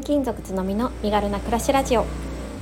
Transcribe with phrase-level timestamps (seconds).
[0.00, 2.06] 転勤族つのみの身軽な暮らしラジオ。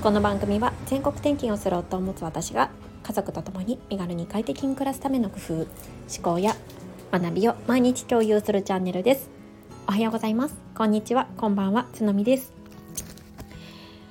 [0.02, 2.68] この番組は全国転勤をする夫を持つ私が
[3.04, 5.66] 家族と共に身軽に快適に暮らすための工夫思
[6.20, 6.56] 考や
[7.12, 9.30] 学びを毎日共有するチャンネルです。
[9.86, 10.56] おはようございます。
[10.74, 11.28] こんにちは。
[11.36, 11.86] こんばんは。
[11.92, 12.52] つのみです。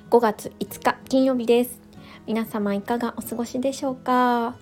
[0.10, 1.82] 5月5日金曜日です。
[2.28, 4.56] 皆様いかがお過ごしでしょうか？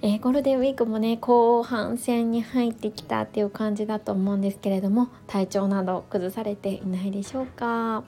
[0.00, 8.04] えー、ゴールデンウィークもね後半戦に入ってきたっていう感じだと思うんですけれども体調など崩されていないでしょうか、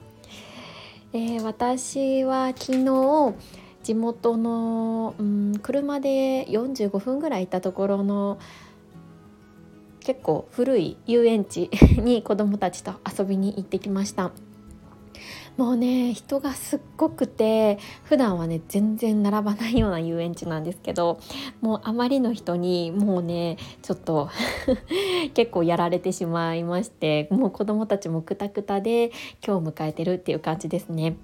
[1.11, 3.35] えー、私は昨日
[3.83, 8.39] 地元の、うん、車で45分ぐらい行ったところの
[9.99, 14.31] 結構古い遊園地に子どもたちと遊びに行ってきました。
[15.57, 21.19] もうね人がすっごくて普段はね全然並ばないような遊園地なんですけど
[21.61, 24.29] もうあまりの人にもうねちょっと
[25.33, 29.11] 結構やられてしまいましてもう子供たちもくたくたで
[29.45, 31.15] 今日迎えてるっていう感じですね。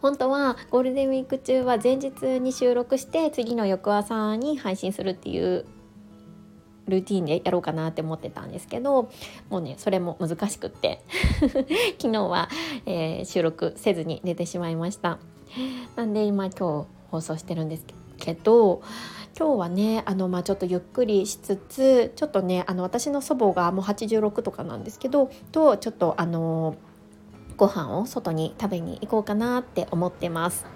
[0.00, 5.66] 本当はゴールデンウィーク中は前日に収録して次の翌朝に配信するっていう
[6.88, 9.10] ルーティンでやろうかなって思ってたんですけど
[9.50, 11.02] もうねそれも難しくって
[11.98, 12.48] 昨日は、
[12.86, 15.18] えー、収録せずに寝てしまいました
[15.96, 17.84] なんで今今日放送してるんです
[18.18, 18.82] けど
[19.36, 26.76] 今日はねあの、まあ、ちょっとゆっくりしつつちょっとねあの私の祖母がもう86とかなんですけどとちょっとあの
[27.56, 30.66] ご飯を外に食べに行こうかなって思ってます。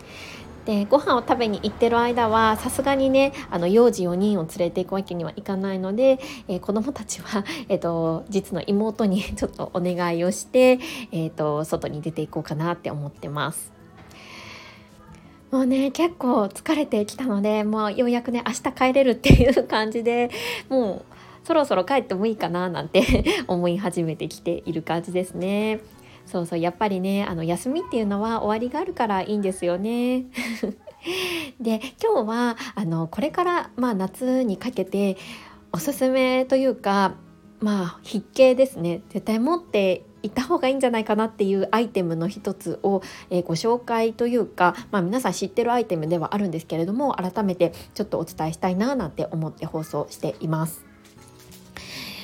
[0.69, 10.79] でご飯を食べに行ってる間はさすがにねあの幼児4人を連れていくわけにはいかないので、えー、子どもたちは、 えーと、実の妹に ちょっとお願いをして、
[11.11, 13.73] えーと、外に出ていこうかなって思ってます。
[15.51, 20.31] もうね結構疲れてきたのでもうようやくね明日帰れるっていう感じで
[20.69, 25.81] もうそろそろ帰ってもいいかななんて 思い始めてきている感じですね。
[26.29, 30.27] そうそうやっぱりねあの休みっていうのは終わりがあるからいいんですよね。
[31.59, 35.17] で今日はあのこれから、まあ、夏にかけて
[35.73, 37.15] おすすめというか
[37.61, 50.85] まあ必見ですね絶対持っていった方がいいんじゃないかなっていうアイテムの一つを、えー、ご紹介というか、まあ、皆さん知ってるアイテムではあるんですけれども改めてちょっとお伝えしたいななんて思って放送しています。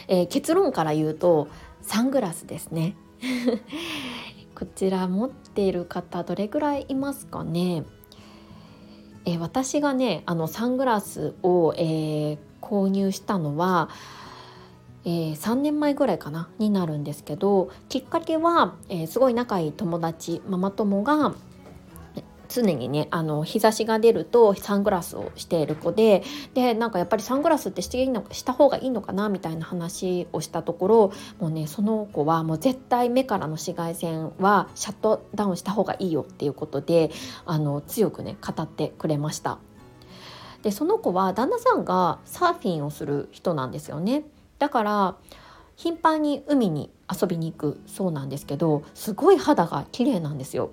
[0.09, 1.48] えー、結論から言うと
[1.81, 2.97] サングラスですね
[4.54, 7.84] こちら持っている方どれぐらいいますかね？
[9.24, 13.88] え私がねあのサングラスを、えー、購入したのは、
[15.04, 16.48] えー、3年前ぐらいかな？
[16.58, 21.34] になるんですけどきっかけは、えー、すごい仲いい友達ママ友が
[22.54, 26.22] 常にねあの日差しが出るとサングラスをしている子で
[26.54, 37.10] でなんかやっぱりサングラスってしていいのした方がいいのかなみたいな話をしたところもうねその子はもう絶対目からの紫外線はシャットダウンした方がいいよっていうことで
[37.44, 39.59] あの強くね語ってくれました。
[40.62, 44.25] でその子は旦那さんがサーフィンをする人なんですよね。
[44.59, 45.16] だから
[45.76, 50.71] 頻繁に海に遊びに行くそうなんですけどすごい肌が綺麗なんですよ。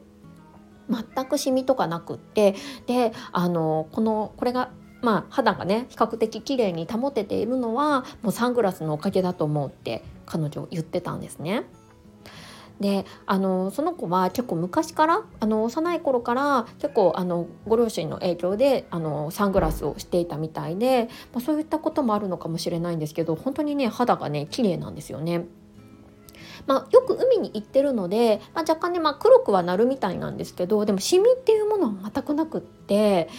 [0.91, 2.56] 全くシミとかなくって
[2.88, 4.72] であのこのこれが
[5.02, 11.63] まあ、肌がね比較的綺麗に保てているのはもうサングラスのおかげだと思うって彼女言ってたんですね。
[12.80, 25.46] であのその子は結構昔からあの幼い頃から結構あのご両親の影響であのサングラスをしていたみたいで、まあ、そういったこともあるのかもしれないんですけど本当にね肌がね綺麗なんですよね。
[26.68, 33.30] まあ、よく海に行ってるので、まあ、若干ね、まあ、黒くはなるみたいなんですけどでもシミっていうものは全くなくって、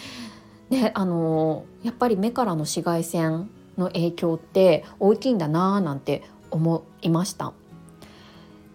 [0.69, 7.53] ね、あのやっぱり目からの紫外線の影響って大きいんだなーなんて思いました。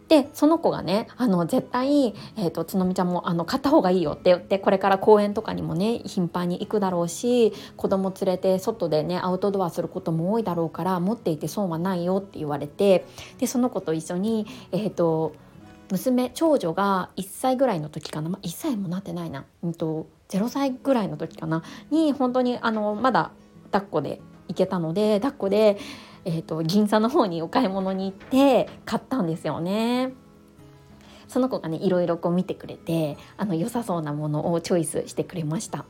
[0.08, 13.04] でその子がねあの絶対、えーと、つのみちゃんもあの買った方がいいよって言ってこれから公園とかにもね頻繁に行くだろうし子供連れて外でねアウトドアすることも多いだろうから持っていて損はないよって言われて
[13.38, 15.34] でその子と一緒にえっ、ー、と
[15.90, 23.30] 娘長女が1歳ぐらいの時かな、まあ、1歳もなってないな、うんと、0歳ぐらいの時かなに本当にあのまだ
[23.72, 25.78] 抱っこで行けたので抱っこで
[26.28, 30.12] えーと、銀座の方にお買い物に行って買ったんですよね。
[31.26, 35.86] その子がねいろいろこう見てくれてあの良さそうなものをチョイスしてくれました。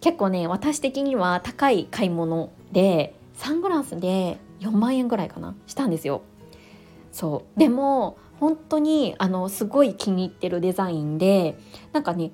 [0.00, 6.22] 結構ね私的には高い買い物でサングラスで4万円ぐらいかなしたんですよ。
[7.10, 7.58] そう。
[7.58, 11.58] でも本当にあのすごい気に入ってるデザインで
[11.92, 12.30] なんかね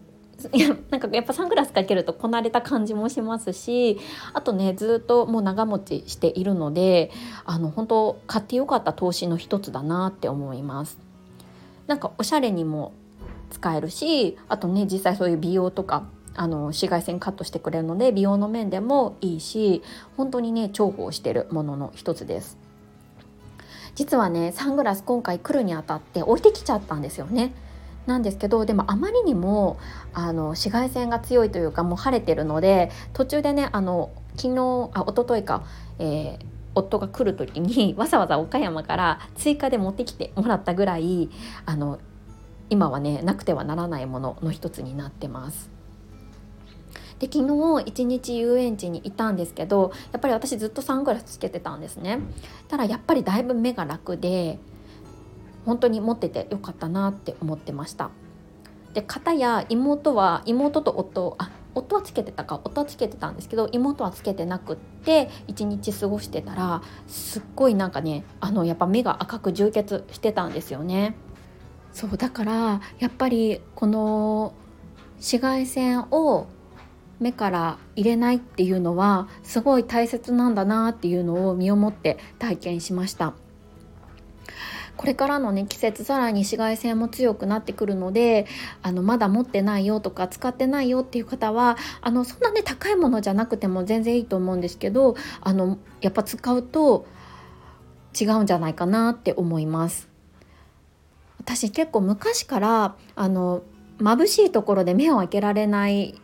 [0.53, 3.99] いやなんかやっぱサングラスかけるとこなれた感じもしますし
[4.33, 7.11] あとねずっともう長持ちしているので
[7.45, 10.99] あの本当買ってよかった投資の一つだなって思います。
[11.87, 12.93] なんかおしゃれにも
[13.51, 16.05] 使えるしあとね実際そういう美容とか
[16.35, 19.83] あの紫外線カットしてくれるので美容の面でもいいし
[20.17, 22.59] 本当にね重宝してるものの一つです
[23.97, 27.53] 実はねサングラス今回来るにあたって置いてきちゃったんですよね
[28.07, 29.79] なんですけどでもあまりにも
[30.13, 35.65] あの紫外線が強いというかもう晴れてるので途中でねあの昨日あ一昨日か、
[35.99, 36.39] えー、
[36.75, 41.31] 夫が来る時に わざわざ岡山から追加で持ってきてもらったぐらい
[41.67, 41.99] あの
[42.69, 45.71] 今はねなくてはならないものの一つになってます。
[47.19, 52.21] で昨日一日遊園地にいたんですけどやっぱり私ずっとサングラスつけてたんですね
[52.67, 54.59] ただやっぱりだいぶ目が楽で
[55.65, 58.11] 本当に持っててよかったなって思ってました。
[58.95, 71.15] で片や妹は妹と夫あ夫はつけてたか夫はつけてたんですけど妹はつけてなくって一日過ごしてたらすっごいなんかねあのやっぱ目が赤く充血してたんですよね。
[71.93, 74.55] そうだからやっぱりこの
[75.17, 76.47] 紫外線を
[77.19, 83.35] 目から入れないっていうのはすごい大切なんだなっていうのを身をもって体験しました。
[85.01, 88.47] これからのね季節さらに紫外線も強くなってくるので
[88.83, 97.07] あのまだ持ってないよとか使ってないよっていう方はあのそんなね高いものじゃなくても全然いいと思うんですけどあのやっぱ使うと
[98.21, 100.11] 違うんじゃないかなって思います
[101.39, 103.63] 私結構昔からあの
[104.01, 106.21] 眩しいところで目を開けられない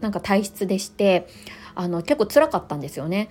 [0.00, 1.28] なんか体質でして
[1.74, 3.28] あの結構辛かったんですよね。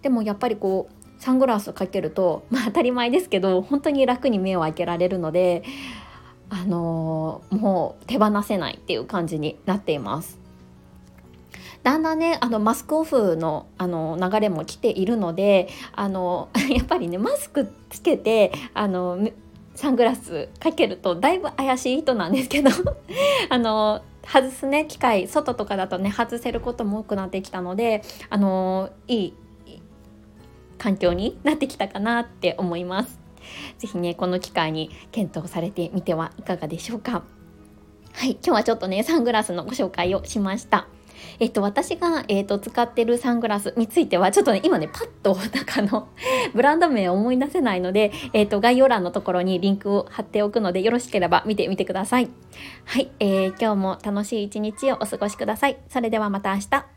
[0.00, 5.62] でもやっぱりこうサングラスかけると、まあ、当たり前ですけど本当に楽に目を開けられるので、
[6.50, 10.38] あのー、もう手放せないっていう感じになっています。
[11.82, 19.26] だんだんねあのマスクオフのあの流れも来ているのであの やっぱりねマスクつけてあの
[19.74, 22.70] サングラスかけるとだいぶ怪しい人なんですけど
[23.48, 29.34] あの外すね機械外とかだとね外せることも多くなってきたのであのいい
[30.84, 33.18] 環境になってきたかなって思います。
[33.78, 37.22] 是非ねこの機会に検討されてみてはいかがでしょうか。
[38.12, 40.86] はい今日はちょっとねサングラスのご紹介をしました。
[41.38, 46.08] えっと、私が、えっと、使ってるサングラスについては、ちょっとね、今ね、パッと、なんかの、
[46.54, 52.28] ブランド名を思い出せないので、えっと、概要欄のところにリンクを貼っておくので、よろしければ見てみてください。
[52.84, 55.78] はい、えー、今日も楽しい一日をお過ごしください。
[55.88, 56.93] それではまた明日。